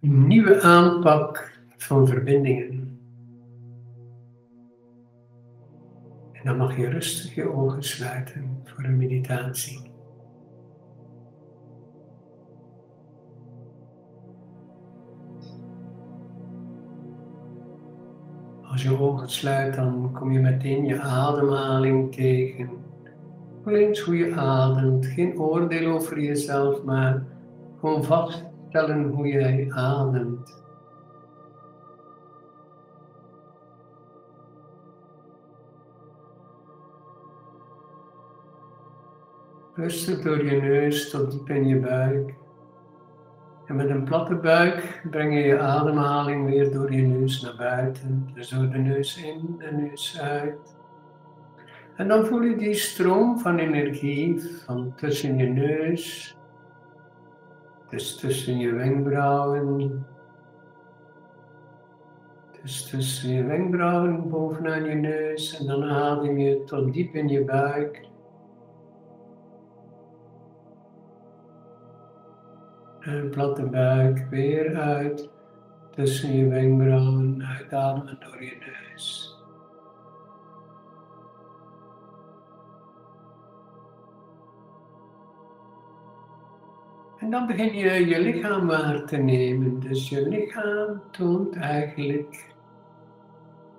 [0.00, 2.98] Een nieuwe aanpak van verbindingen.
[6.32, 9.90] En dan mag je rustig je ogen sluiten voor een meditatie.
[18.62, 22.70] Als je ogen sluit, dan kom je meteen je ademhaling tegen.
[23.64, 27.24] Alleen hoe je ademt, geen oordeel over jezelf, maar
[27.80, 28.04] gewoon
[28.70, 30.58] vaststellen hoe jij ademt.
[39.74, 42.34] Rustig door je neus tot diep in je buik.
[43.66, 48.30] En met een platte buik breng je je ademhaling weer door je neus naar buiten.
[48.34, 50.78] Dus door de neus in en neus uit.
[51.96, 56.36] En dan voel je die stroom van energie van tussen je neus,
[57.90, 60.06] dus tussen je wenkbrauwen,
[62.62, 67.44] dus tussen je wenkbrauwen bovenaan je neus en dan adem je tot diep in je
[67.44, 68.08] buik.
[73.00, 75.30] En platte buik weer uit
[75.90, 79.29] tussen je wenkbrauwen, uitademen door je neus.
[87.20, 89.80] En dan begin je je lichaam waar te nemen.
[89.80, 92.54] Dus je lichaam toont eigenlijk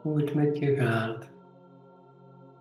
[0.01, 1.29] hoe het met je gaat.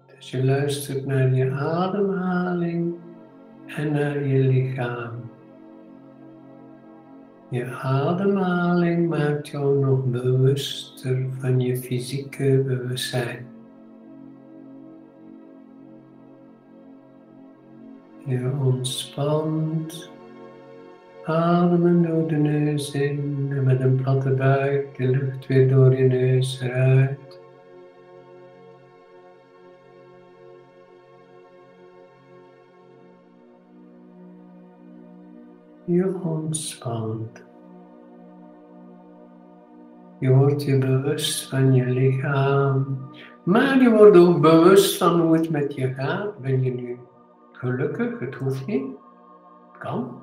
[0.07, 2.95] Dus je luistert naar je ademhaling
[3.67, 5.31] en naar je lichaam.
[7.49, 13.47] Je ademhaling maakt jou nog bewuster van je fysieke bewustzijn.
[18.25, 20.11] Je ontspant,
[21.31, 26.05] ademen door de neus in en met een platte buik de lucht weer door je
[26.05, 27.41] neus eruit.
[35.85, 37.45] Je ontspant.
[40.19, 42.99] Je wordt je bewust van je lichaam,
[43.43, 46.39] maar je wordt ook bewust van hoe het met je gaat.
[46.39, 46.99] Ben je nu
[47.53, 48.19] gelukkig?
[48.19, 48.87] Het hoeft niet.
[49.73, 50.20] Het kan.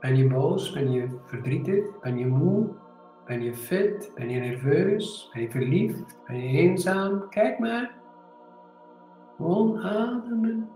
[0.00, 0.72] Ben je boos?
[0.72, 2.00] Ben je verdrietig?
[2.00, 2.68] Ben je moe?
[3.26, 4.12] Ben je fit?
[4.14, 5.30] Ben je nerveus?
[5.32, 6.18] Ben je verliefd?
[6.26, 7.28] Ben je eenzaam?
[7.28, 7.96] Kijk maar.
[9.36, 10.68] Gewoon ademen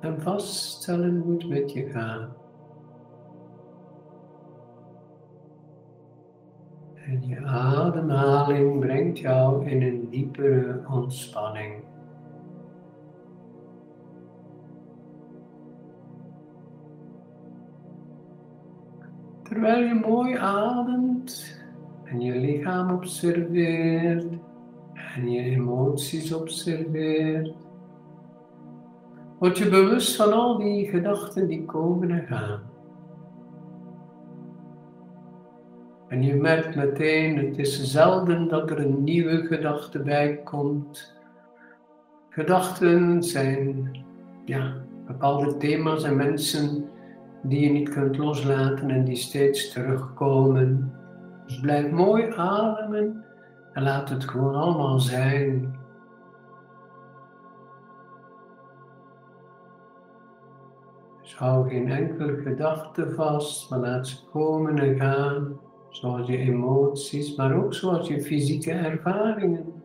[0.00, 2.28] en vaststellen hoe het met je gaat.
[6.94, 11.84] En je ademhaling brengt jou in een diepere ontspanning.
[19.52, 21.56] Terwijl je mooi ademt
[22.04, 24.26] en je lichaam observeert
[25.14, 27.54] en je emoties observeert,
[29.38, 32.60] word je bewust van al die gedachten die komen en gaan.
[36.08, 41.14] En je merkt meteen, het is zelden dat er een nieuwe gedachte bij komt.
[42.28, 43.90] Gedachten zijn
[44.44, 44.74] ja,
[45.06, 46.90] bepaalde thema's en mensen
[47.42, 50.92] die je niet kunt loslaten en die steeds terugkomen.
[51.46, 53.24] Dus blijf mooi ademen
[53.72, 55.80] en laat het gewoon allemaal zijn.
[61.22, 65.60] Dus hou geen enkele gedachte vast, maar laat ze komen en gaan,
[65.90, 69.81] zoals je emoties, maar ook zoals je fysieke ervaringen.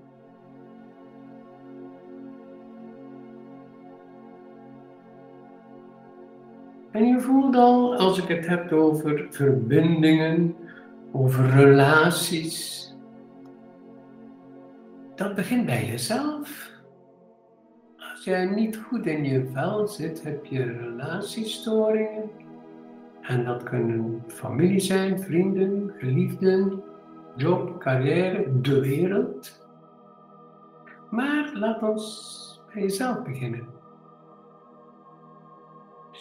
[6.97, 10.55] En je voelt al, als ik het heb over verbindingen,
[11.11, 12.95] over relaties,
[15.15, 16.71] dat begint bij jezelf.
[17.97, 22.29] Als jij niet goed in je vel zit, heb je relatiestoringen.
[23.21, 26.83] En dat kunnen familie zijn, vrienden, geliefden,
[27.35, 29.65] job, carrière, de wereld.
[31.09, 33.76] Maar laat ons bij jezelf beginnen.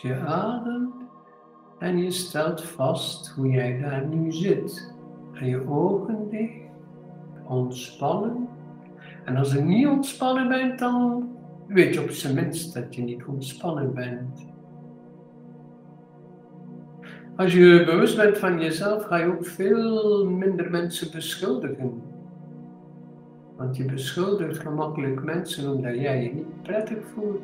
[0.02, 0.94] Je ademt
[1.78, 4.94] en je stelt vast hoe jij daar nu zit.
[5.32, 6.70] En je ogen dicht,
[7.44, 8.48] ontspannen.
[9.24, 11.28] En als je niet ontspannen bent, dan
[11.66, 14.46] weet je op zijn minst dat je niet ontspannen bent.
[17.36, 22.02] Als je bewust bent van jezelf, ga je ook veel minder mensen beschuldigen.
[23.56, 27.42] Want je beschuldigt gemakkelijk mensen omdat jij je niet prettig voelt.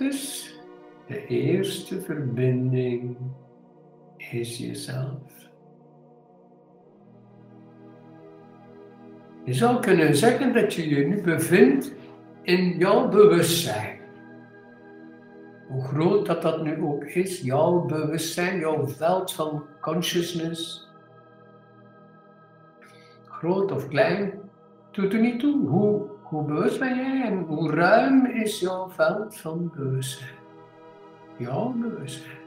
[0.00, 0.54] Dus
[1.06, 3.16] de eerste verbinding
[4.16, 5.48] is jezelf.
[9.44, 11.92] Je zou kunnen zeggen dat je je nu bevindt
[12.42, 14.00] in jouw bewustzijn.
[15.68, 20.88] Hoe groot dat dat nu ook is, jouw bewustzijn, jouw veld van consciousness.
[23.24, 24.32] Groot of klein,
[24.90, 25.68] doet er niet toe.
[25.68, 30.38] Hoe, hoe bewust ben jij en hoe ruim is jouw veld van bewustzijn?
[31.38, 32.38] Jouw bewustzijn.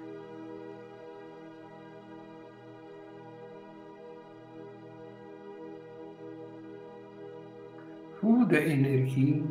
[8.20, 9.46] Voel de energie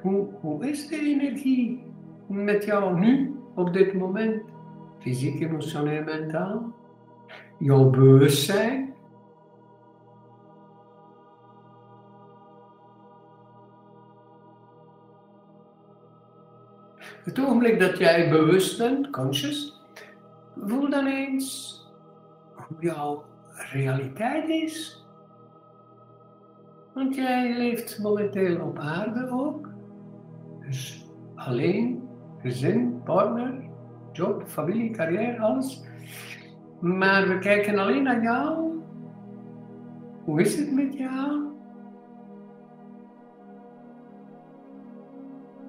[0.00, 1.84] Hoe, hoe is de energie
[2.26, 4.42] met jou nu, op dit moment?
[4.98, 6.72] Fysiek, emotioneel, mentaal?
[7.58, 8.94] Jouw bewustzijn?
[17.24, 19.80] Het ogenblik dat jij bewust bent, conscious,
[20.56, 21.80] voel dan eens
[22.54, 23.24] hoe jouw
[23.72, 25.06] realiteit is.
[26.94, 29.68] Want jij leeft momenteel op aarde ook.
[30.60, 32.01] Dus alleen,
[32.42, 33.54] gezin, partner,
[34.12, 35.84] job, familie, carrière, alles.
[36.80, 38.70] Maar we kijken alleen naar jou.
[40.24, 41.50] Hoe is het met jou?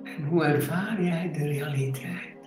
[0.03, 2.37] En hoe ervaar jij de realiteit?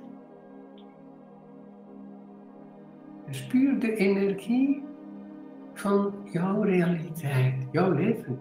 [3.26, 4.84] Dus puur de energie
[5.74, 8.40] van jouw realiteit, jouw leven.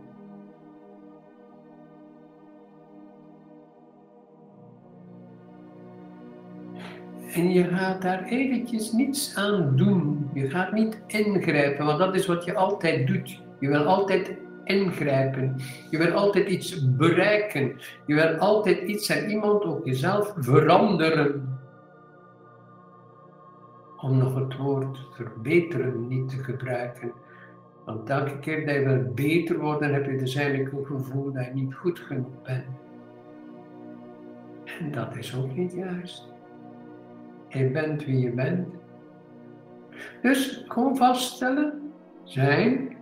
[7.36, 10.30] En je gaat daar eventjes niets aan doen.
[10.34, 13.42] Je gaat niet ingrijpen, want dat is wat je altijd doet.
[13.60, 15.56] Je wil altijd ingrijpen.
[15.90, 17.80] Je wil altijd iets bereiken.
[18.06, 21.60] Je wil altijd iets en iemand, ook jezelf, veranderen.
[23.98, 27.12] Om nog het woord verbeteren niet te gebruiken.
[27.86, 31.46] Want elke keer dat je wil beter worden, heb je dus eigenlijk een gevoel dat
[31.46, 32.66] je niet goed genoeg bent.
[34.80, 36.35] En dat is ook niet juist.
[37.56, 38.68] Je bent wie je bent.
[40.22, 41.94] Dus gewoon vaststellen,
[42.24, 42.98] zijn.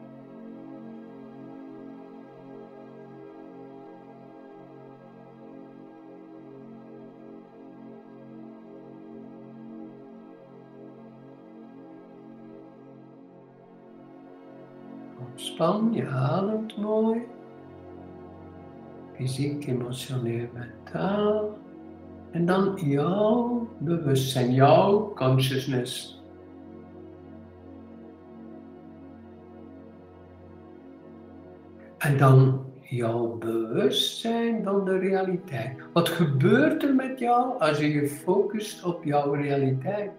[15.19, 17.21] Ontspan, je ademt mooi.
[19.13, 21.62] Fysiek, emotioneel, mentaal.
[22.33, 26.21] En dan jouw bewustzijn, jouw consciousness.
[31.97, 35.77] En dan jouw bewustzijn van de realiteit.
[35.93, 40.11] Wat gebeurt er met jou als je je focust op jouw realiteit?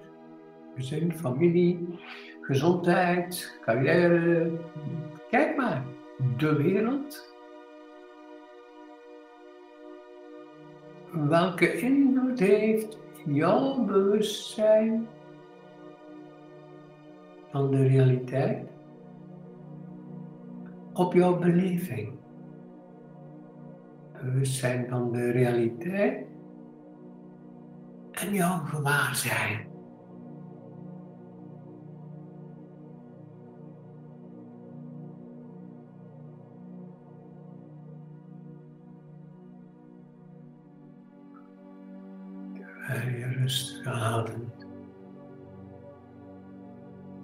[0.75, 1.99] Gezin, familie,
[2.41, 4.51] gezondheid, carrière.
[5.31, 5.85] Kijk maar,
[6.37, 7.34] de wereld
[11.15, 15.07] welke invloed heeft jouw bewustzijn
[17.51, 18.69] van de realiteit
[20.93, 22.13] op jouw beleving?
[24.23, 26.27] Bewustzijn van de realiteit
[28.11, 29.74] en jouw gewaarzijn.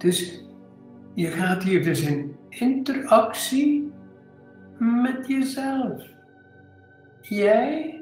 [0.01, 0.43] Dus
[1.13, 3.91] je gaat hier dus in interactie
[4.77, 6.03] met jezelf.
[7.21, 8.01] Jij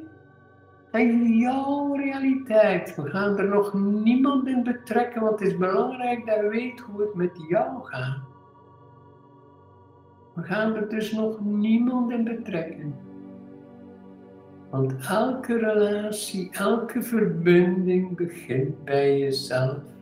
[0.91, 2.95] en jouw realiteit.
[2.95, 7.01] We gaan er nog niemand in betrekken, want het is belangrijk dat je weet hoe
[7.01, 8.21] het met jou gaat.
[10.35, 12.95] We gaan er dus nog niemand in betrekken.
[14.69, 19.97] Want elke relatie, elke verbinding begint bij jezelf.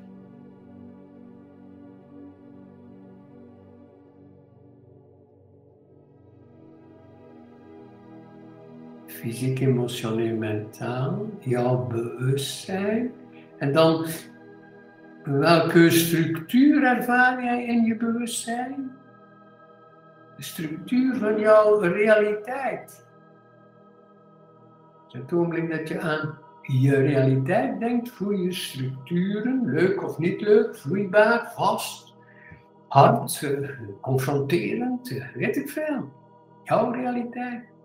[9.18, 13.12] Fysiek, emotioneel, mentaal, jouw bewustzijn.
[13.58, 14.06] En dan,
[15.24, 18.92] welke structuur ervaar jij in je bewustzijn?
[20.36, 23.06] De structuur van jouw realiteit.
[25.08, 30.76] Het ogenblik dat je aan je realiteit denkt, voel je structuren, leuk of niet leuk,
[30.76, 32.16] vloeibaar, vast,
[32.88, 33.48] hard,
[34.02, 36.12] confronterend, weet ik veel.
[36.64, 37.77] jouw realiteit.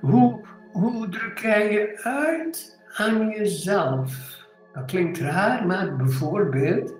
[0.00, 0.40] Hoe,
[0.72, 4.38] hoe druk jij je uit aan jezelf?
[4.72, 6.94] Dat klinkt raar, maar bijvoorbeeld,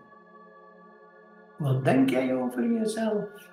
[1.58, 3.48] wat denk jij over jezelf?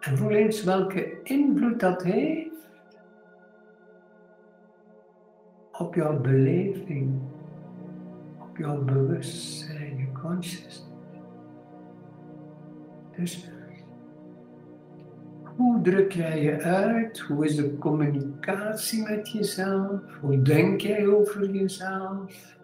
[0.00, 2.70] En voel eens welke invloed dat heeft
[5.72, 7.20] op jouw beleving,
[8.38, 10.86] op jouw bewustzijn, je consciousness.
[13.16, 13.50] Dus
[15.56, 17.18] hoe druk jij je uit?
[17.18, 20.00] Hoe is de communicatie met jezelf?
[20.20, 22.54] Hoe denk jij over jezelf?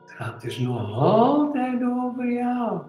[0.00, 2.80] Het gaat dus nog altijd over jou.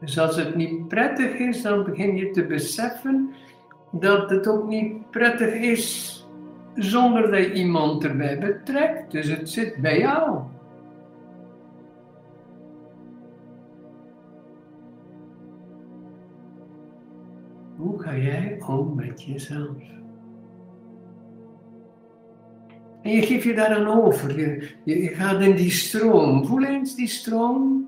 [0.00, 3.34] Dus als het niet prettig is, dan begin je te beseffen
[3.92, 6.16] dat het ook niet prettig is
[6.74, 9.10] zonder dat iemand erbij betrekt.
[9.10, 10.40] Dus het zit bij jou.
[18.08, 19.76] Ga jij om met jezelf?
[23.02, 24.38] En je geeft je daaraan over.
[24.38, 26.46] Je, je, je gaat in die stroom.
[26.46, 27.86] Voel eens die stroom.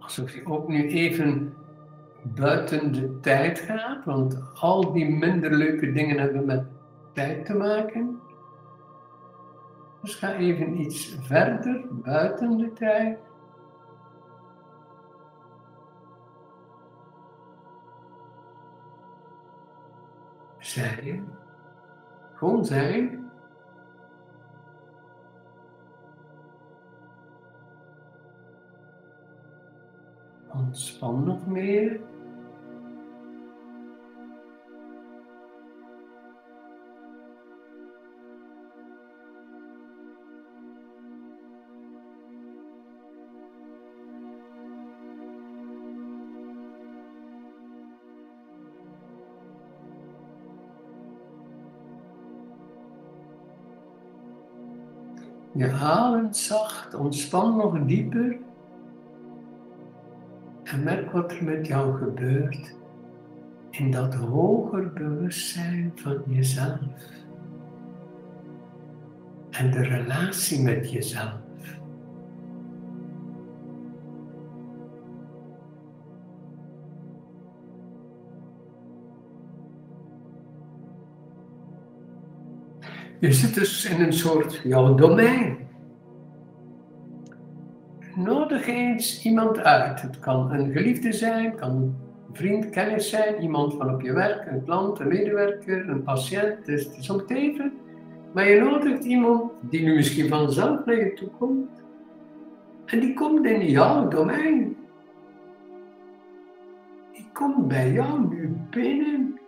[0.00, 1.54] alsof je ook nu even
[2.22, 6.64] buiten de tijd gaat, want al die minder leuke dingen hebben met
[7.12, 8.20] tijd te maken.
[10.02, 13.18] Dus ga even iets verder buiten de tijd.
[20.58, 21.28] Zijn.
[22.34, 23.30] Gewoon zijn.
[30.48, 32.11] Ontspan nog meer.
[55.62, 58.38] Je adem zacht, ontspan nog dieper.
[60.62, 62.74] En merk wat er met jou gebeurt
[63.70, 66.78] in dat hoger bewustzijn van jezelf.
[69.50, 71.51] En de relatie met jezelf.
[83.22, 85.56] Je zit dus in een soort jouw domein
[88.14, 90.02] nodig eens iemand uit.
[90.02, 91.96] Het kan een geliefde zijn, kan een
[92.32, 96.66] vriend, kennis zijn, iemand van op je werk, een klant, een medewerker, een patiënt.
[96.66, 97.72] Dus het is om het even.
[98.32, 101.70] Maar je nodigt iemand die nu misschien vanzelf naar je toe komt.
[102.84, 104.76] En die komt in jouw domein.
[107.12, 109.40] Die komt bij jou nu binnen.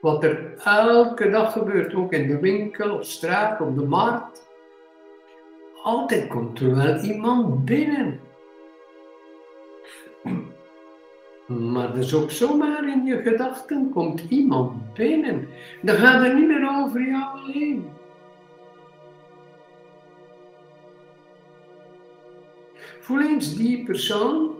[0.00, 4.48] Wat er elke dag gebeurt, ook in de winkel, op straat, op de markt.
[5.82, 8.20] Altijd komt er wel iemand binnen.
[11.46, 15.48] Maar dus ook zomaar in je gedachten komt iemand binnen.
[15.82, 17.90] Dan gaat het niet meer over jou alleen.
[23.00, 24.57] Voel eens die persoon.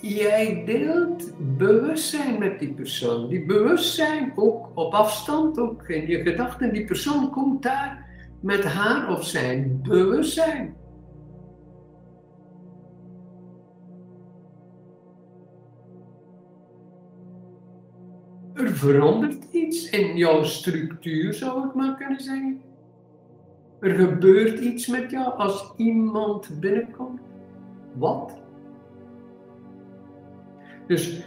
[0.00, 3.28] Jij deelt bewustzijn met die persoon.
[3.28, 6.72] Die bewustzijn ook op afstand, ook in je gedachten.
[6.72, 8.06] Die persoon komt daar
[8.40, 10.76] met haar of zijn bewustzijn.
[18.54, 22.60] Er verandert iets in jouw structuur, zou ik maar kunnen zeggen.
[23.80, 27.20] Er gebeurt iets met jou als iemand binnenkomt.
[27.94, 28.46] Wat?
[30.88, 31.22] Dus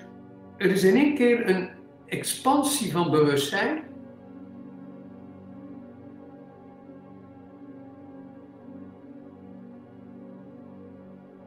[0.57, 1.69] er is in één keer een
[2.05, 3.89] expansie van bewustzijn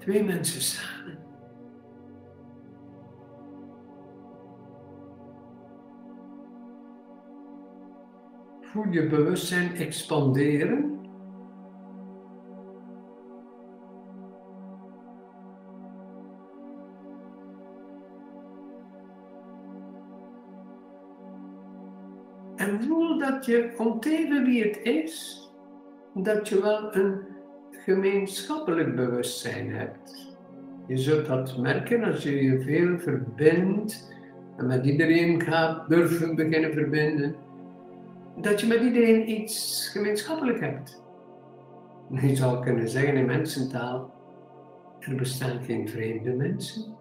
[0.05, 1.19] Twee mensen samen.
[8.61, 11.04] Voel je bewustzijn expanderen.
[23.47, 25.43] Je onteven wie het is,
[26.15, 27.21] dat je wel een
[27.71, 30.37] gemeenschappelijk bewustzijn hebt.
[30.87, 34.13] Je zult dat merken als je je veel verbindt
[34.57, 37.35] en met iedereen gaat durven beginnen verbinden,
[38.37, 41.03] dat je met iedereen iets gemeenschappelijk hebt.
[42.11, 44.13] Je zou kunnen zeggen in mensentaal,
[44.99, 46.97] er bestaan geen vreemde mensen.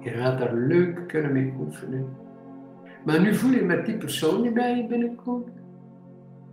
[0.00, 2.26] Je gaat daar leuk kunnen mee oefenen.
[3.08, 5.48] Maar nu voel je met die persoon die bij je binnenkomt,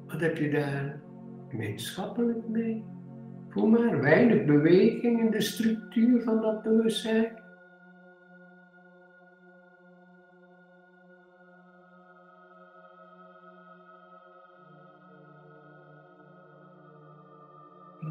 [0.08, 1.02] wat heb je daar
[1.50, 2.84] gemeenschappelijk mee?
[3.50, 7.44] Voel maar weinig beweging in de structuur van dat bewustzijn.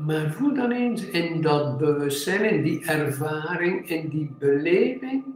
[0.07, 5.34] Maar voel dan eens in dat bewustzijn, in die ervaring, in die beleving,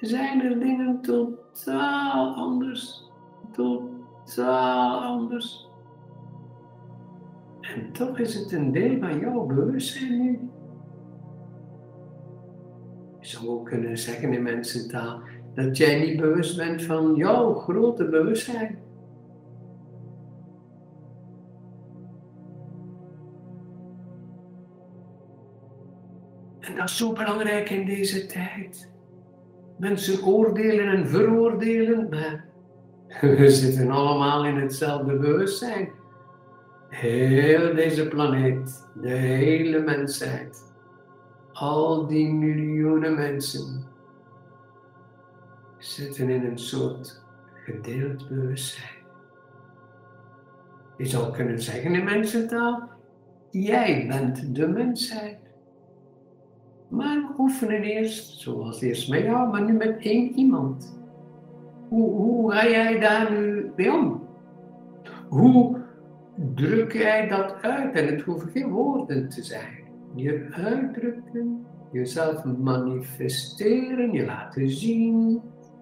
[0.00, 3.10] zijn er dingen totaal anders.
[3.52, 5.68] Totaal anders.
[7.60, 10.50] En toch is het een deel van jouw bewustzijn nu.
[13.20, 15.20] Je zou ook kunnen zeggen in mensentaal
[15.54, 18.78] dat jij niet bewust bent van jouw grote bewustzijn.
[26.60, 28.94] En dat is zo belangrijk in deze tijd.
[29.76, 32.44] Mensen oordelen en veroordelen, maar
[33.20, 35.90] we zitten allemaal in hetzelfde bewustzijn.
[36.88, 40.74] Heel deze planeet, de hele mensheid,
[41.52, 43.86] al die miljoenen mensen
[45.78, 47.24] zitten in een soort
[47.64, 49.04] gedeeld bewustzijn.
[50.96, 52.88] Je zou kunnen zeggen in mensentaal,
[53.50, 55.45] jij bent de mensheid.
[56.88, 60.98] Maar we oefenen eerst, zoals eerst met jou, maar nu met één iemand.
[61.88, 64.22] Hoe, hoe ga jij daar nu bij om?
[65.28, 65.78] Hoe
[66.54, 67.94] druk jij dat uit?
[67.94, 69.84] En het hoeven geen woorden te zijn.
[70.14, 75.40] Je uitdrukken, jezelf manifesteren, je laten zien.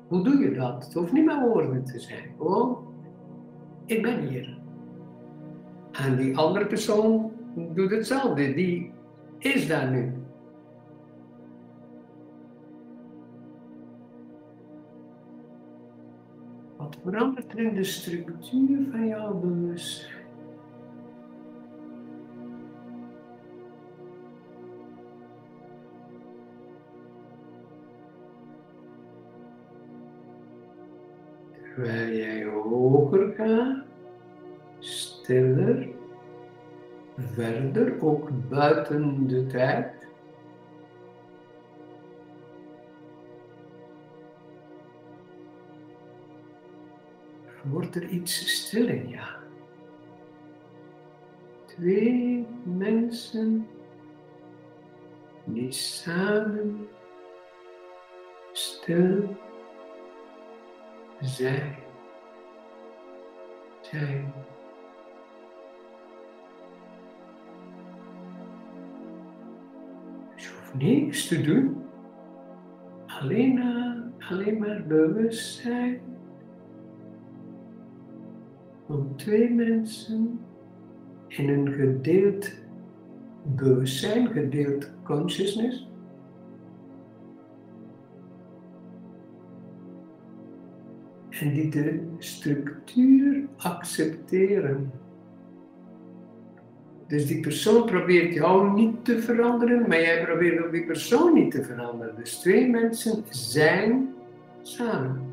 [0.09, 0.85] Hoe doe je dat?
[0.85, 2.35] Het hoeft niet met woorden te zijn.
[2.37, 2.79] Gewoon,
[3.85, 4.59] ik ben hier.
[5.93, 7.33] En die andere persoon
[7.75, 8.55] doet hetzelfde.
[8.55, 8.93] Die
[9.39, 10.13] is daar nu.
[17.03, 20.13] Verandert er in de structuur van jouw bewustzijn?
[31.75, 33.85] Terwijl jij hoger gaat,
[34.79, 35.89] stiller,
[37.17, 40.04] verder, ook buiten de tijd.
[47.75, 49.29] Wordt er iets stil in jou.
[51.67, 53.67] Twee mensen
[55.45, 56.89] die samen
[58.53, 59.37] stil
[61.21, 61.77] zijn.
[63.81, 64.33] Zijn.
[70.35, 71.83] Dus je hoeft niks te doen.
[73.07, 73.63] Alleen,
[74.19, 76.14] alleen maar bewust zijn
[78.95, 80.41] van twee mensen
[81.29, 82.53] in een gedeeld
[83.43, 85.89] bewustzijn, gedeeld consciousness.
[91.31, 94.91] En die de structuur accepteren.
[97.07, 101.51] Dus die persoon probeert jou niet te veranderen, maar jij probeert ook die persoon niet
[101.51, 102.17] te veranderen.
[102.17, 104.15] Dus twee mensen zijn
[104.63, 105.24] samen.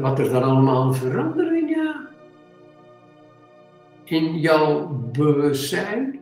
[0.00, 1.94] Wat er, dan allemaal verandert in jou.
[4.04, 6.20] In jouw bewustzijn.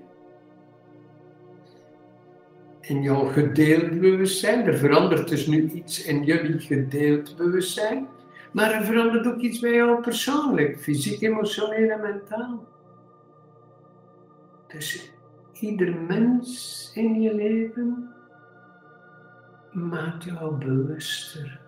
[2.81, 4.66] In jouw gedeeld bewustzijn.
[4.66, 8.09] Er verandert dus nu iets in jullie gedeeld bewustzijn.
[8.53, 10.79] Maar er verandert ook iets bij jou persoonlijk.
[10.79, 12.66] Fysiek, emotioneel en mentaal.
[14.66, 15.12] Dus
[15.61, 18.14] ieder mens in je leven
[19.72, 21.59] maakt jou bewuster.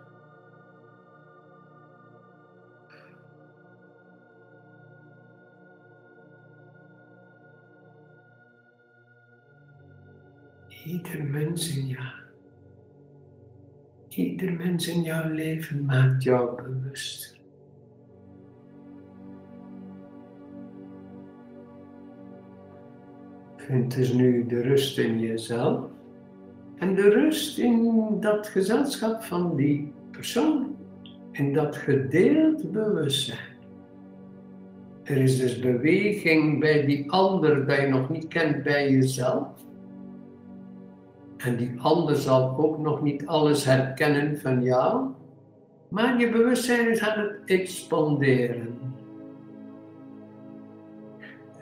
[10.84, 12.12] Ieder mens in jou.
[14.08, 17.40] Ieder mens in jouw leven maakt jou bewust.
[23.56, 25.90] Vind dus nu de rust in jezelf.
[26.78, 30.76] En de rust in dat gezelschap van die persoon,
[31.32, 33.50] in dat gedeeld bewustzijn.
[35.02, 39.48] Er is dus beweging bij die ander dat je nog niet kent bij jezelf.
[41.42, 45.10] En die ander zal ook nog niet alles herkennen van jou.
[45.88, 48.78] Maar je bewustzijn is aan het expanderen.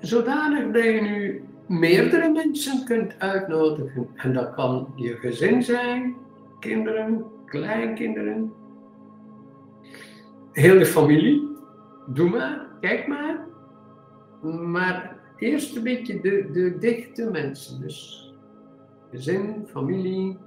[0.00, 4.08] Zodanig dat je nu meerdere mensen kunt uitnodigen.
[4.16, 6.16] En dat kan je gezin zijn,
[6.60, 8.52] kinderen, kleinkinderen,
[10.52, 11.48] hele familie.
[12.06, 13.46] Doe maar, kijk maar.
[14.62, 17.80] Maar eerst een beetje de, de dichte mensen.
[17.80, 18.29] Dus
[19.10, 20.38] gezin, familie.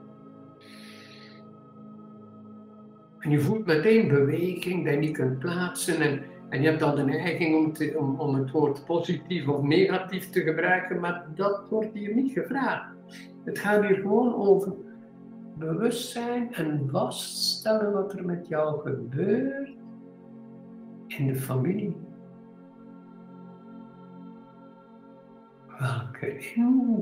[3.20, 6.02] En je voelt meteen beweging die je niet kunt plaatsen.
[6.02, 9.62] En, en je hebt dan de neiging om, te, om, om het woord positief of
[9.62, 12.92] negatief te gebruiken, maar dat wordt hier niet gevraagd.
[13.44, 14.74] Het gaat hier gewoon over
[15.58, 19.76] bewustzijn en vaststellen wat er met jou gebeurt
[21.08, 22.03] in de familie.
[25.84, 26.38] Welke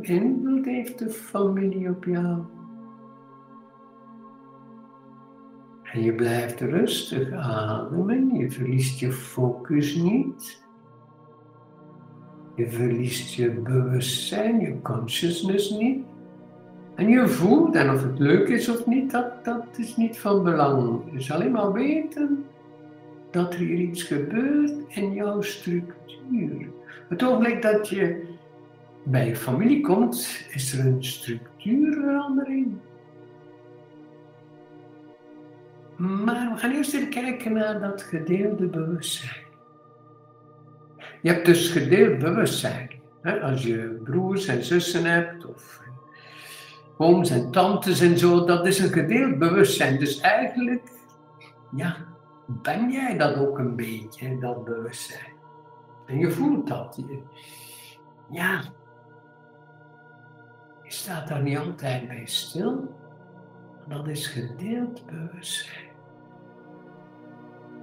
[0.02, 2.40] invloed heeft de familie op jou?
[5.84, 10.64] En je blijft rustig ademen, je verliest je focus niet.
[12.56, 16.06] Je verliest je bewustzijn, je consciousness niet.
[16.96, 20.44] En je voelt, en of het leuk is of niet, dat, dat is niet van
[20.44, 21.02] belang.
[21.12, 22.46] Je zal alleen maar weten
[23.32, 26.70] dat er hier iets gebeurt in jouw structuur.
[27.10, 28.31] Het ogenblik dat je
[29.04, 32.78] bij je familie komt, is er een structuurverandering.
[35.98, 39.44] Maar we gaan eerst even kijken naar dat gedeelde bewustzijn.
[41.22, 42.90] Je hebt dus gedeeld bewustzijn.
[43.42, 45.82] Als je broers en zussen hebt, of
[46.98, 50.00] ooms en tantes en zo, dat is een gedeeld bewustzijn.
[50.00, 50.92] Dus eigenlijk,
[51.76, 51.96] ja,
[52.46, 55.34] ben jij dat ook een beetje, dat bewustzijn.
[56.06, 57.00] En je voelt dat.
[58.30, 58.62] Ja,
[60.92, 62.96] je staat daar niet altijd bij stil.
[63.88, 65.90] Dat is gedeeld bewustzijn.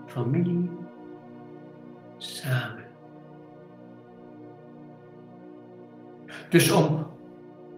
[0.06, 0.70] Familie
[2.16, 2.84] samen.
[6.48, 7.06] Dus om,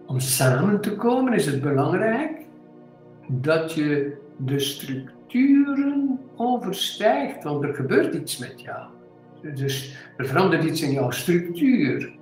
[0.05, 2.45] om samen te komen is het belangrijk
[3.27, 8.87] dat je de structuren overstijgt, want er gebeurt iets met jou.
[9.55, 12.19] Dus er verandert iets in jouw structuur.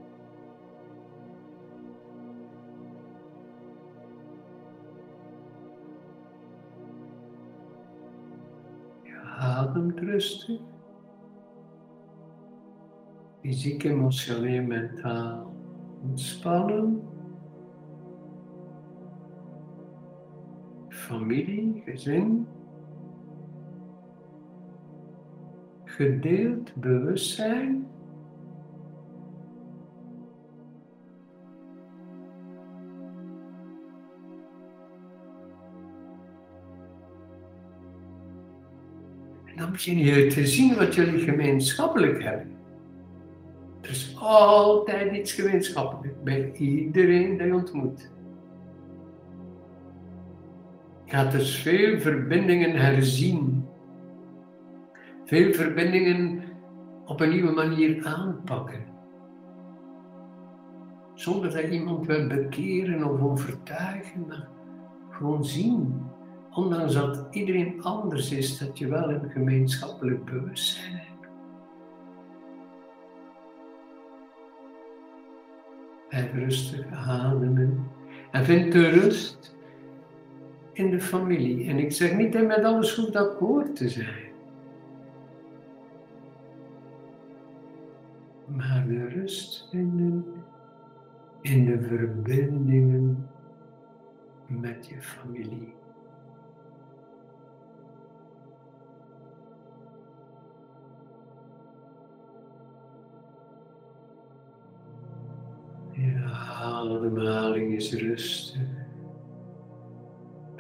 [9.69, 10.60] Ademt rustig.
[13.41, 15.53] Fysiek, emotioneel, mentaal
[16.03, 17.01] ontspannen.
[20.89, 22.47] Familie, gezin.
[25.84, 27.88] Gedeeld bewustzijn.
[39.84, 42.58] Je te zien wat jullie gemeenschappelijk hebben.
[43.82, 48.12] Er is altijd iets gemeenschappelijk bij iedereen die je ontmoet.
[51.06, 53.68] Je gaat dus veel verbindingen herzien.
[55.26, 56.44] Veel verbindingen
[57.06, 58.86] op een nieuwe manier aanpakken.
[61.13, 64.48] Zonder dat iemand wil bekeren of overtuigen, maar
[65.10, 66.09] gewoon zien
[66.53, 71.07] ondanks dat iedereen anders is, dat je wel een gemeenschappelijk bewustzijn hebt.
[76.09, 77.88] Blijf rustig ademen
[78.31, 79.55] en vind de rust
[80.73, 81.67] in de familie.
[81.67, 84.27] En ik zeg niet dat met alles goed akkoord te zijn.
[88.45, 90.25] Maar de rust vinden
[91.41, 93.29] in de verbindingen
[94.47, 95.73] met je familie.
[107.10, 108.62] Ademhaling is rustig.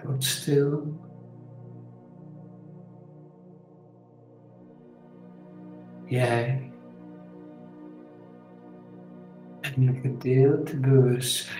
[0.03, 0.97] Wordt stil.
[6.05, 6.71] Jij
[9.61, 11.57] en je gedeelte bewustzijn.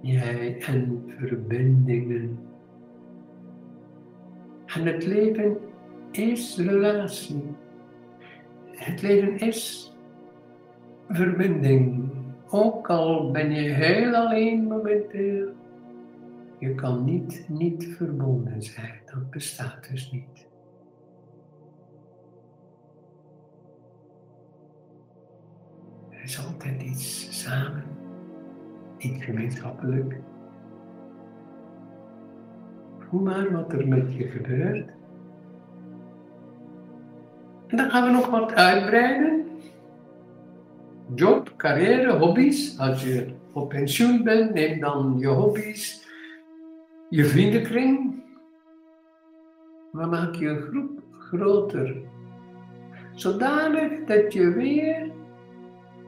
[0.00, 2.38] Jij en verbindingen.
[4.66, 5.56] En het leven
[6.10, 7.56] is relatie.
[8.70, 9.89] Het leven is
[11.10, 12.08] verbinding.
[12.52, 15.48] ook al ben je heel alleen momenteel,
[16.58, 19.00] je kan niet niet verbonden zijn.
[19.04, 20.48] Dat bestaat dus niet.
[26.10, 27.84] Er is altijd iets samen,
[28.98, 30.16] iets gemeenschappelijk.
[32.98, 34.90] Voel maar wat er met je gebeurt.
[37.66, 39.39] En dan gaan we nog wat uitbreiden.
[41.14, 42.78] Job, carrière, hobby's.
[42.78, 46.06] Als je op pensioen bent, neem dan je hobby's,
[47.08, 48.22] je vriendenkring.
[49.92, 51.96] Maar maak je groep groter.
[53.14, 55.10] Zodanig dat je weer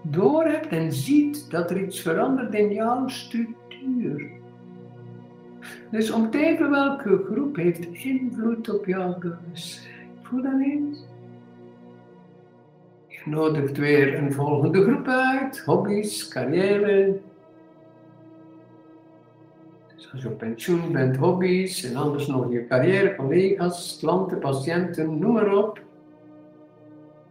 [0.02, 4.30] doorhebt en ziet dat er iets verandert in jouw structuur.
[5.90, 10.10] Dus om te even welke groep heeft invloed op jouw bewustzijn.
[10.22, 11.11] Voel dat eens?
[13.24, 17.20] Nodigt weer een volgende groep uit, hobby's, carrière.
[19.94, 25.18] Dus als je op pensioen bent, hobby's en anders nog je carrière, collega's, klanten, patiënten,
[25.18, 25.80] noem maar op.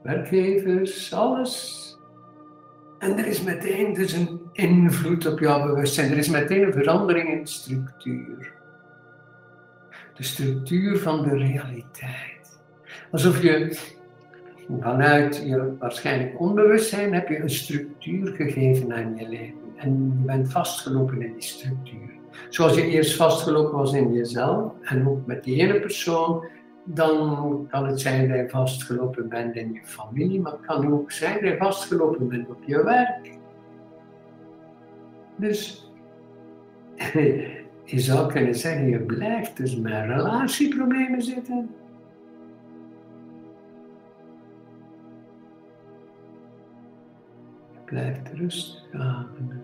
[0.02, 1.80] Werkgevers, alles.
[3.00, 6.12] En er is meteen dus een invloed op jouw bewustzijn.
[6.12, 8.54] Er is meteen een verandering in structuur.
[10.16, 12.60] De structuur van de realiteit.
[13.12, 13.80] Alsof je
[14.80, 19.60] vanuit je waarschijnlijk onbewustzijn heb je een structuur gegeven aan je leven.
[19.76, 22.10] En je bent vastgelopen in die structuur.
[22.50, 26.46] Zoals je eerst vastgelopen was in jezelf en ook met die ene persoon,
[26.84, 31.12] dan kan het zijn dat je vastgelopen bent in je familie, maar het kan ook
[31.12, 33.38] zijn dat je vastgelopen bent op je werk.
[35.36, 35.90] Dus
[37.92, 41.70] je zou kunnen zeggen, je blijft dus met relatieproblemen zitten.
[47.92, 49.62] Blijft rustig ademen.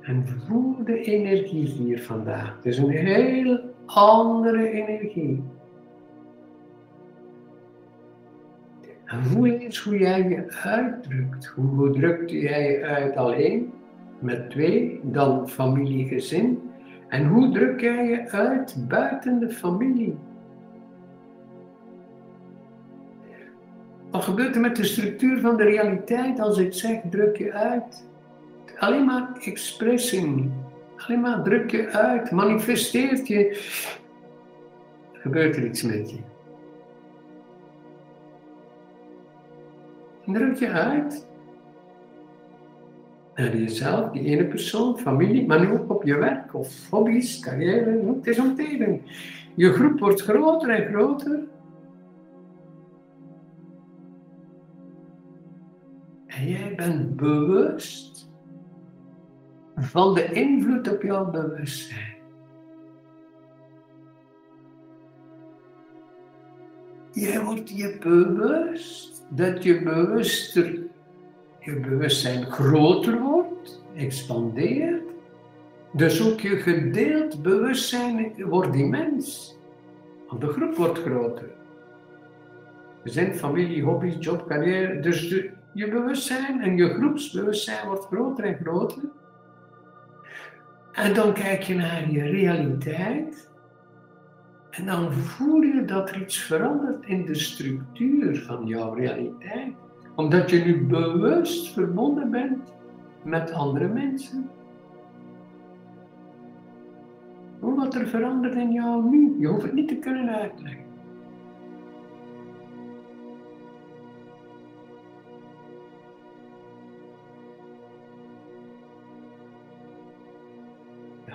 [0.00, 2.58] En voel de energie hier vandaag.
[2.62, 5.42] Is een heel andere energie.
[9.04, 11.46] En voel eens hoe jij je uitdrukt.
[11.46, 13.72] Hoe drukt jij je uit alleen,
[14.18, 16.70] met twee, dan familie, gezin.
[17.08, 20.16] En hoe druk jij je uit buiten de familie?
[24.14, 28.06] Wat gebeurt er met de structuur van de realiteit als ik zeg druk je uit?
[28.78, 30.50] Alleen maar expressie.
[30.96, 33.58] Alleen maar druk je uit, manifesteert je.
[35.12, 36.18] Gebeurt er iets met je?
[40.32, 41.26] Druk je uit
[43.34, 48.14] naar jezelf, die ene persoon, familie, maar nu ook op je werk of hobby's, carrière.
[48.16, 49.00] Het is omgeving.
[49.54, 51.52] Je groep wordt groter en groter.
[56.48, 58.30] Jij bent bewust
[59.76, 62.14] van de invloed op jouw bewustzijn.
[67.12, 70.78] Jij wordt je bewust dat je bewuster,
[71.60, 75.02] je bewustzijn groter wordt, expandeert.
[75.92, 79.56] Dus ook je gedeeld bewustzijn wordt immens.
[80.28, 81.50] Want de groep wordt groter.
[83.04, 85.00] Er zijn familie, hobby's, job, carrière.
[85.00, 89.02] Dus je bewustzijn en je groepsbewustzijn wordt groter en groter.
[90.92, 93.50] En dan kijk je naar je realiteit.
[94.70, 99.74] En dan voel je dat er iets verandert in de structuur van jouw realiteit.
[100.14, 102.72] Omdat je nu bewust verbonden bent
[103.24, 104.50] met andere mensen.
[107.60, 109.36] Hoe wat er verandert in jou nu.
[109.38, 110.83] Je hoeft het niet te kunnen uitleggen.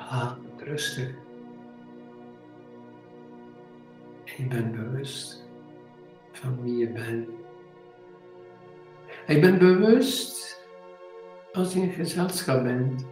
[0.09, 1.09] Ja, rustig.
[4.25, 5.49] Je bent bewust
[6.31, 7.29] van wie je bent.
[9.27, 10.61] Je bent bewust
[11.53, 13.05] als je in gezelschap bent.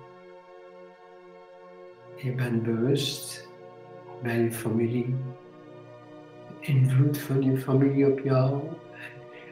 [2.15, 3.49] Je bent bewust
[4.21, 5.15] bij je familie.
[6.47, 8.61] De invloed van je familie op jou.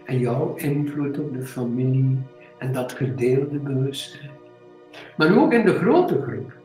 [0.06, 2.18] En jouw invloed op de familie.
[2.58, 4.32] En dat gedeelde bewustzijn.
[5.18, 6.64] Maar ook in de grote groep.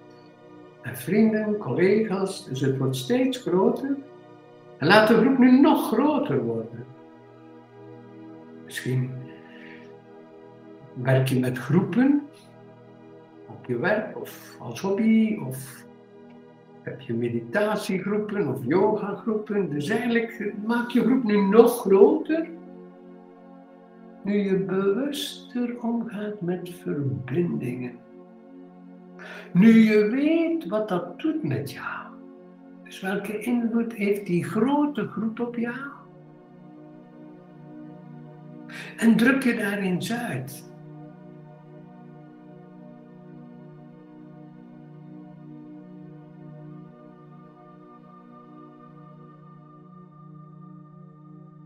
[0.82, 2.44] En vrienden, collega's.
[2.44, 3.96] Dus het wordt steeds groter.
[4.78, 6.86] En laat de groep nu nog groter worden.
[8.64, 9.10] Misschien
[10.94, 12.22] werk je met groepen
[13.48, 15.84] op je werk of als hobby of
[16.82, 19.70] heb je meditatiegroepen of yogagroepen.
[19.70, 22.48] Dus eigenlijk maak je groep nu nog groter.
[24.24, 27.98] nu je bewuster omgaat met verbindingen.
[29.52, 32.06] Nu je weet wat dat doet met jou.
[32.84, 35.78] Dus welke invloed heeft die grote groep op jou?
[38.96, 40.70] En druk je daarin uit.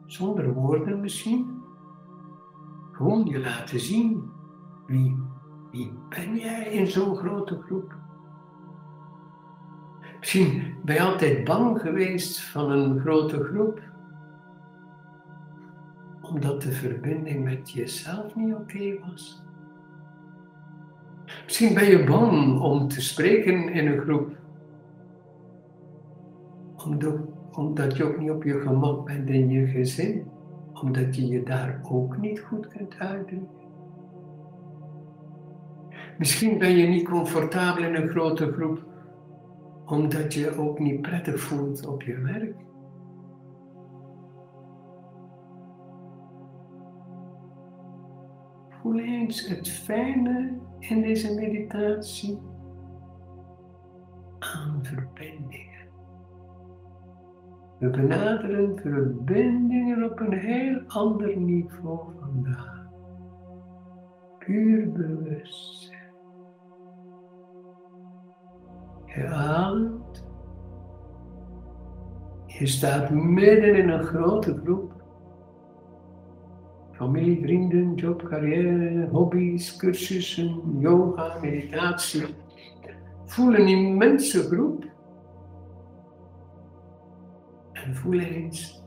[0.07, 1.63] Zonder woorden misschien.
[2.93, 4.31] Gewoon je laten zien
[4.87, 5.17] wie,
[5.75, 7.95] wie ben jij in zo'n grote groep.
[10.19, 13.81] Misschien ben je altijd bang geweest van een grote groep,
[16.23, 19.43] omdat de verbinding met jezelf niet oké was.
[21.45, 24.37] Misschien ben je bang om te spreken in een groep,
[27.53, 30.27] omdat, je ook niet op je gemak bent in je gezin,
[30.73, 33.64] omdat je je daar ook niet goed kunt uitdrukken.
[36.19, 38.93] Misschien ben je niet comfortabel in een grote groep
[39.87, 42.57] omdat je ook niet prettig voelt op je werk.
[48.69, 52.39] Voel eens het fijne in deze meditatie
[54.39, 55.89] aan verbindingen.
[57.79, 62.87] We benaderen verbindingen op een heel ander niveau vandaag.
[64.39, 65.94] Puur bewustzijn.
[69.23, 70.25] Ademt.
[72.47, 74.93] Je staat midden in een grote groep.
[76.93, 82.35] Familie, vrienden, job, carrière, hobby's, cursussen, yoga, meditatie.
[83.25, 84.85] Voel een immense groep.
[87.73, 88.83] En voel eens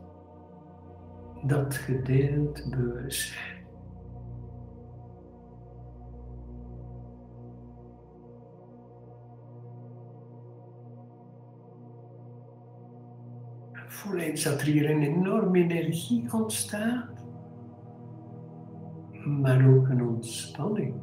[1.43, 3.56] dat gedeeld bewustzijn.
[14.07, 17.25] Voel eens dat er hier een enorme energie ontstaat,
[19.11, 20.93] maar ook een ontspanning.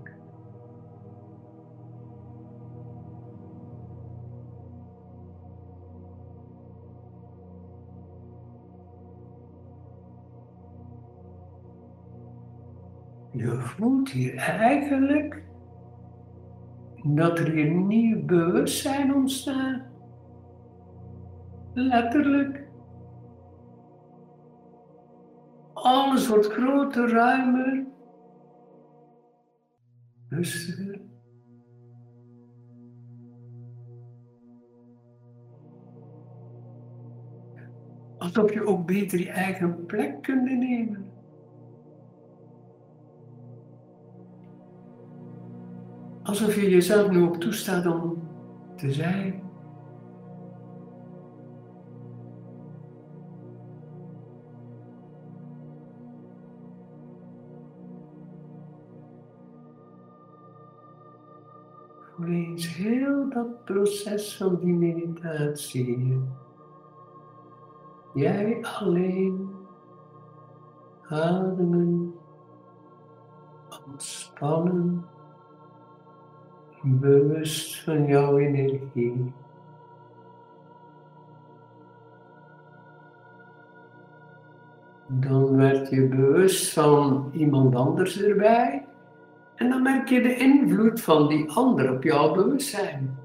[13.30, 15.42] Je voelt hier eigenlijk
[17.02, 19.82] dat er hier nieuw bewustzijn ontstaat.
[21.72, 22.63] Letterlijk.
[25.84, 27.86] Alles wordt groter, ruimer,
[30.28, 31.00] rustiger.
[38.18, 41.10] Alsof je ook beter je eigen plek kunt nemen.
[46.22, 48.28] Alsof je jezelf nu ook toestaat om
[48.76, 49.43] te zijn.
[62.24, 66.20] Voel heel dat proces van die meditatie.
[68.14, 69.50] Jij alleen
[71.08, 72.14] ademen,
[73.86, 75.04] ontspannen,
[76.82, 79.32] bewust van jouw energie.
[85.06, 88.93] Dan werd je bewust van iemand anders erbij.
[89.56, 93.18] En dan merk je de invloed van die ander op jouw bewustzijn.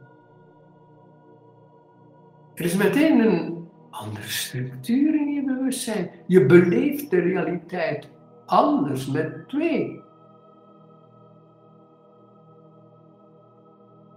[2.54, 6.10] Er is meteen een andere structuur in je bewustzijn.
[6.28, 8.10] Je beleeft de realiteit
[8.46, 10.02] anders met twee.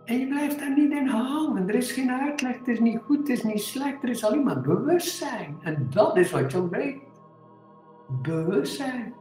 [0.04, 1.68] En je blijft daar niet in hangen.
[1.68, 4.44] Er is geen uitleg, het is niet goed, het is niet slecht, er is alleen
[4.44, 5.56] maar bewustzijn.
[5.62, 7.00] En dat is wat je ontbreekt.
[8.22, 9.14] Bewustzijn.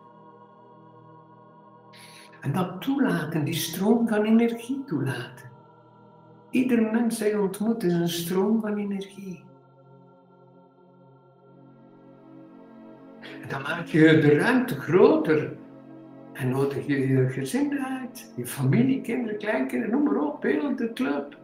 [2.42, 5.50] En dat toelaten, die stroom van energie toelaten.
[6.50, 9.44] Ieder mens je ontmoet is een stroom van energie.
[13.42, 15.60] En dan maak je de ruimte groter.
[16.34, 20.94] En nodig je je gezin uit, je familie, kinderen, kleinkinderen, noem maar op, heel de
[20.94, 21.38] club.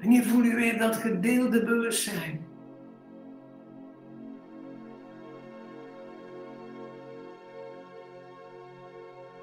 [0.00, 2.40] En je voelt je weer dat gedeelde bewustzijn.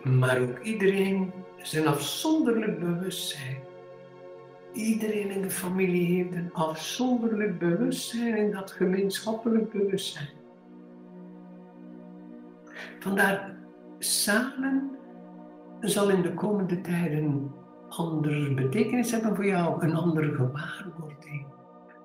[0.04, 3.58] Maar ook iedereen zijn afzonderlijk bewustzijn.
[4.74, 10.30] Iedereen in de familie heeft een afzonderlijk bewustzijn en dat gemeenschappelijk bewustzijn.
[13.00, 13.56] Vandaar,
[14.00, 14.91] samen
[15.80, 17.52] zal in de komende tijden
[17.89, 21.45] andere betekenis hebben voor jou, een andere gewaarwording.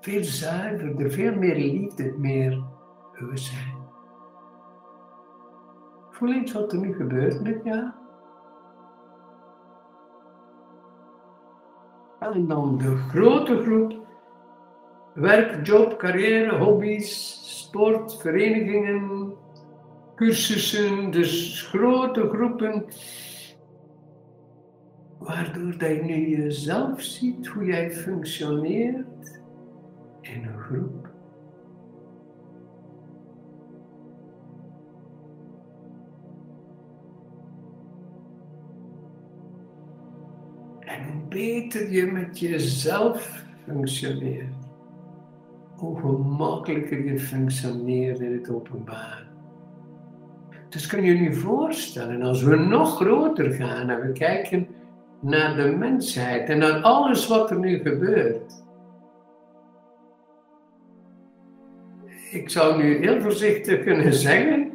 [0.00, 2.62] Veel zuiverder, veel meer liefde, meer
[3.18, 3.73] bewustzijn.
[6.14, 7.90] Voel eens wat er nu gebeurt met jou.
[12.20, 14.06] En dan de grote groep.
[15.14, 19.32] Werk, job, carrière, hobby's, sport, verenigingen,
[20.14, 21.10] cursussen.
[21.10, 22.84] Dus grote groepen.
[25.18, 29.40] Waardoor dat je nu jezelf ziet, hoe jij functioneert
[30.20, 31.13] in een groep.
[41.34, 44.54] Beter je met jezelf functioneert,
[45.76, 49.26] hoe gemakkelijker je functioneert in het openbaar.
[50.68, 54.66] Dus kun je je voorstellen, als we nog groter gaan en we kijken
[55.20, 58.62] naar de mensheid en naar alles wat er nu gebeurt.
[62.30, 64.70] Ik zou nu heel voorzichtig kunnen zeggen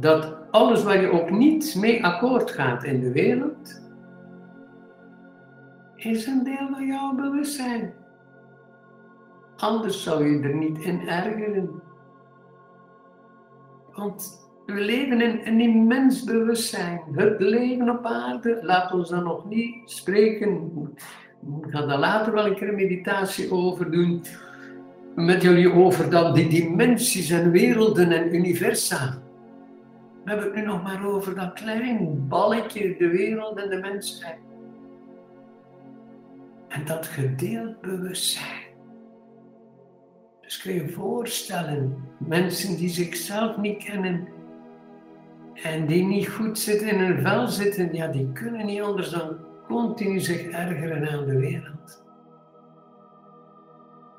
[0.00, 3.83] dat alles waar je ook niet mee akkoord gaat in de wereld,
[6.04, 7.92] is een deel van jouw bewustzijn.
[9.56, 11.82] Anders zou je er niet in ergeren.
[13.92, 17.00] Want we leven in een immens bewustzijn.
[17.12, 20.70] Het leven op aarde, laat ons dan nog niet spreken.
[21.62, 24.24] Ik ga daar later wel een keer een meditatie over doen.
[25.14, 29.18] Met jullie over dan die dimensies en werelden en universa.
[30.24, 34.38] We hebben het nu nog maar over dat klein balletje, de wereld en de mensheid.
[36.74, 38.62] En dat gedeeld bewustzijn.
[40.40, 44.28] Dus kun je voorstellen, mensen die zichzelf niet kennen
[45.54, 49.36] en die niet goed zitten in hun vel zitten, ja, die kunnen niet anders dan
[49.68, 52.04] continu zich ergeren aan de wereld.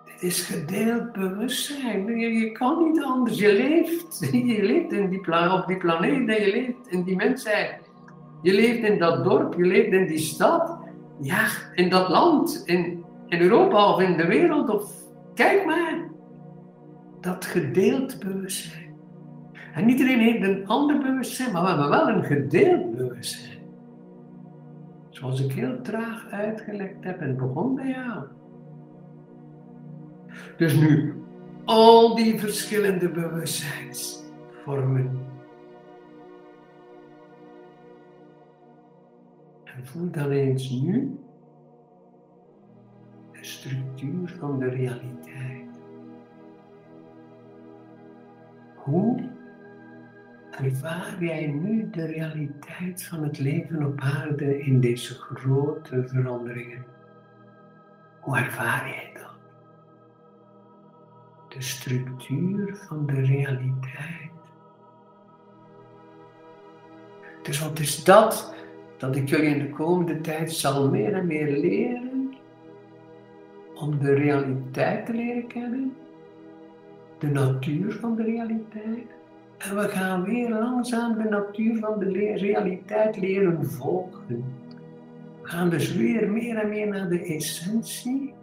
[0.06, 2.20] Dit is gedeeld bewustzijn.
[2.20, 3.40] Je, je kan niet anders.
[3.40, 4.20] Je leeft.
[4.32, 7.90] Je leeft in die op die planeet en je leeft in die mensheid.
[8.42, 10.85] Je leeft in dat dorp, je leeft in die stad
[11.22, 14.94] ja, in dat land, in, in Europa of in de wereld, of
[15.34, 16.04] kijk maar,
[17.22, 18.94] dat gedeeld bewustzijn.
[19.74, 23.60] En niet iedereen heeft een ander bewustzijn, maar we hebben wel een gedeeld bewustzijn.
[25.10, 28.24] Zoals ik heel traag uitgelegd heb en begon bij jou.
[30.58, 31.14] Dus nu,
[31.66, 35.25] al die verschillende bewustzijnsvormen
[39.76, 41.20] En voel dan eens nu
[43.32, 45.80] de structuur van de realiteit.
[48.76, 49.30] Hoe
[50.52, 56.86] ervaar jij nu de realiteit van het leven op aarde in deze grote veranderingen?
[58.20, 59.34] Hoe ervaar jij dat?
[61.50, 64.32] De structuur van de realiteit.
[67.44, 68.55] Dus wat is dat
[68.98, 72.34] dat ik jullie in de komende tijd zal meer en meer leren
[73.76, 75.96] om de realiteit te leren kennen,
[77.20, 79.08] de natuur van de realiteit.
[79.58, 84.44] En we gaan weer langzaam de natuur van de realiteit leren volgen.
[85.42, 88.34] We gaan dus weer meer en meer naar de essentie.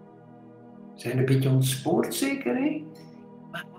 [0.95, 2.85] Zijn een beetje ontspoord zeker, hè?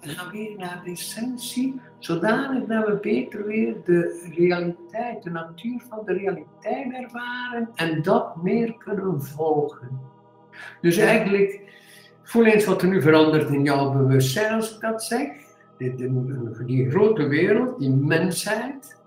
[0.04, 5.82] We gaan weer naar de essentie, zodanig dat we beter weer de realiteit, de natuur
[5.90, 10.00] van de realiteit ervaren en dat meer kunnen volgen.
[10.82, 11.62] Dus eigenlijk,
[12.24, 15.28] voel eens wat er nu verandert in jouw bewustzijn als ik dat zeg.
[15.78, 19.02] Die, die, die grote wereld, die mensheid,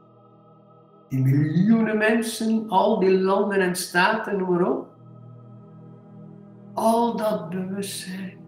[1.09, 4.86] die miljoenen mensen, al die landen en staten, noem maar op.
[6.74, 8.45] Al dat bewustzijn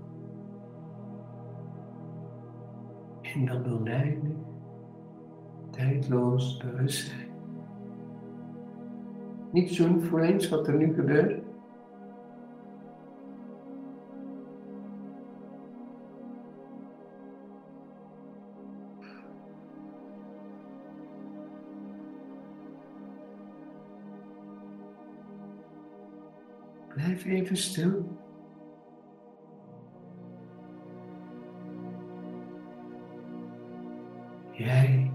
[3.35, 4.37] in dat oneindig,
[5.71, 7.29] tijdloos bewustzijn.
[9.53, 11.47] Niet zoen voor eens wat er nu gebeurt.
[26.95, 28.07] Blijf even stil.
[34.59, 35.13] Jij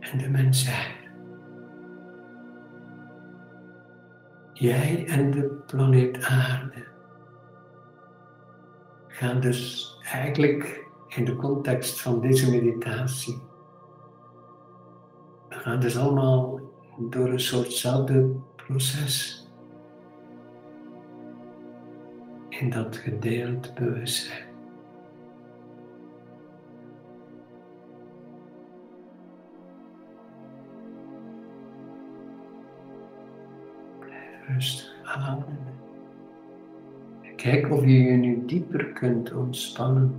[0.00, 0.94] en de mensheid.
[4.52, 6.86] Jij en de planeet Aarde
[9.08, 13.42] gaan dus eigenlijk in de context van deze meditatie
[15.48, 16.60] gaat dus allemaal
[16.98, 19.46] door een soortzelfde proces.
[22.48, 24.45] In dat gedeeld bewustzijn.
[37.36, 40.14] Kijk of je je nu dieper kunt ontspannen.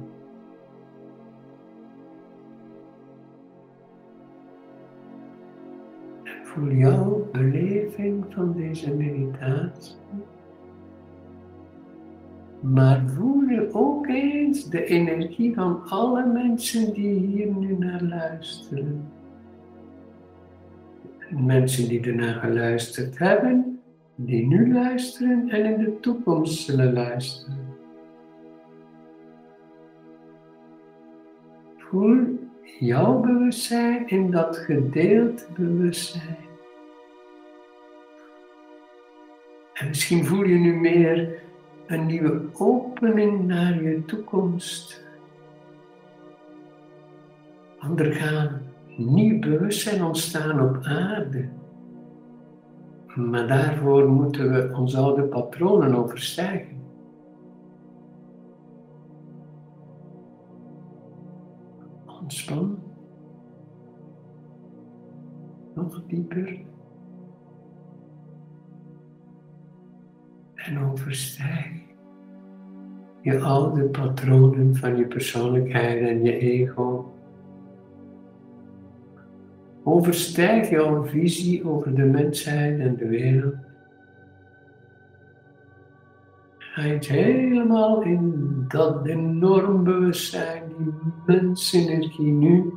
[6.24, 9.96] En voel jouw beleving van deze meditatie.
[12.60, 19.12] Maar voel je ook eens de energie van alle mensen die hier nu naar luisteren.
[21.30, 23.77] Mensen die ernaar geluisterd hebben
[24.20, 27.76] die nu luisteren en in de toekomst zullen luisteren.
[31.78, 32.40] Voel
[32.80, 36.38] jouw bewustzijn in dat gedeeld bewustzijn.
[39.74, 41.42] En misschien voel je nu meer
[41.86, 45.06] een nieuwe opening naar je toekomst.
[47.80, 48.62] Want er gaan
[48.98, 51.50] nieuw bewustzijn ontstaan op aarde.
[53.18, 56.78] Maar daarvoor moeten we onze oude patronen overstijgen.
[62.22, 62.80] Ontspan.
[65.74, 66.66] Nog dieper.
[70.56, 71.78] En overstijg
[73.22, 77.17] je oude patronen van je persoonlijkheid en je ego
[79.88, 83.56] Overstijg jouw visie over de mensheid en de wereld.
[86.58, 90.94] Ga helemaal in dat enorm bewustzijn, die
[91.26, 92.74] mensenergie nu.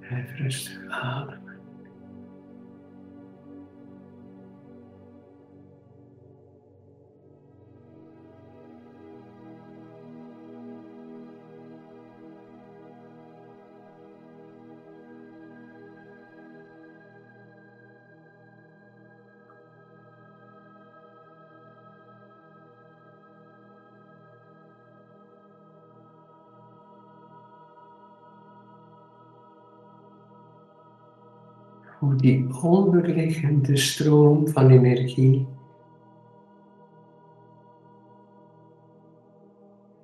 [0.00, 1.43] Blijf rustig ademen.
[32.04, 35.46] Hoe die onderliggende stroom van energie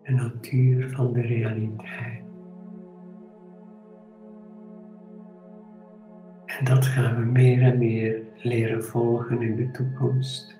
[0.03, 2.23] de natuur van de realiteit.
[6.47, 10.59] En dat gaan we meer en meer leren volgen in de toekomst.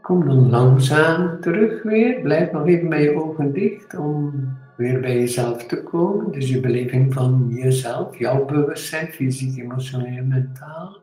[0.00, 2.20] Kom dan langzaam terug weer.
[2.20, 4.32] Blijf nog even met je ogen dicht om
[4.76, 6.32] weer bij jezelf te komen.
[6.32, 10.96] Dus je beleving van jezelf, jouw bewustzijn, fysiek, emotioneel, mentaal.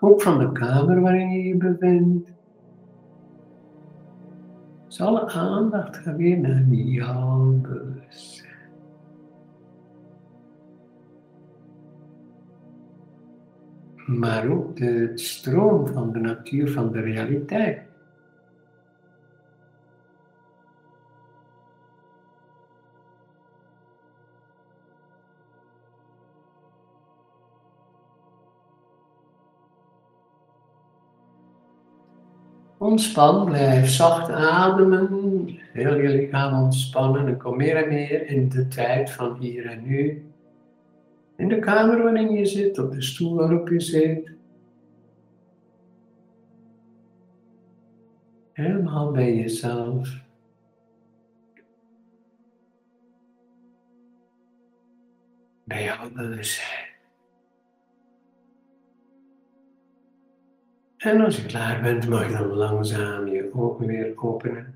[0.00, 2.30] Ook van de kamer waarin je je bevindt.
[4.86, 8.50] Dus alle aandacht gaat weer naar jouw bewustzijn.
[14.06, 17.91] Maar ook de stroom van de natuur van de realiteit.
[32.82, 38.68] Ontspan, blijf zacht ademen, heel je lichaam ontspannen en kom meer en meer in de
[38.68, 40.26] tijd van hier en nu.
[41.36, 44.32] In de kamer waarin je zit, op de stoel waarop je zit.
[48.52, 50.20] Helemaal bij jezelf.
[55.64, 56.91] Bij jouw bewustzijn.
[61.02, 64.74] En als je klaar bent, mag je dan langzaam je ogen weer openen.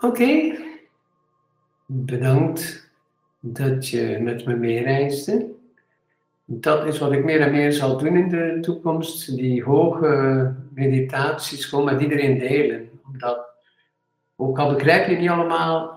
[0.00, 0.56] Oké,
[1.86, 2.90] bedankt
[3.40, 5.54] dat je met me meereisde.
[6.44, 11.64] Dat is wat ik meer en meer zal doen in de toekomst, die hoge meditaties
[11.64, 12.90] gewoon met iedereen delen.
[13.12, 13.46] Omdat,
[14.36, 15.95] ook al begrijp je niet allemaal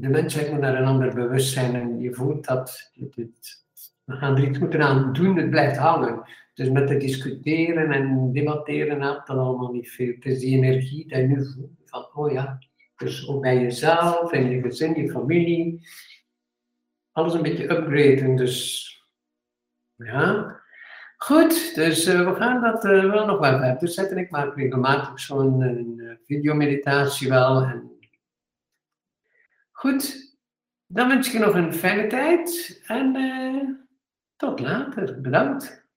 [0.00, 3.64] de mens moet naar een ander bewustzijn en je voelt dat het,
[4.04, 6.22] we gaan er iets moeten aan doen, het blijft hangen.
[6.54, 10.14] Dus met te discussiëren en debatteren helpt dat allemaal niet veel.
[10.14, 12.58] Het is die energie die je nu voelt van, oh ja,
[12.96, 15.88] Dus ook bij jezelf en je gezin, je familie.
[17.12, 18.86] Alles een beetje upgraden, dus
[19.96, 20.56] ja.
[21.16, 24.18] Goed, dus uh, we gaan dat uh, wel nog wel verder zetten.
[24.18, 27.62] Ik maak regelmatig zo'n uh, videomeditatie wel.
[27.62, 27.97] En...
[29.78, 30.36] Goed,
[30.86, 33.88] dan wens ik je nog een fijne tijd en
[34.36, 35.20] tot later.
[35.20, 35.87] Bedankt.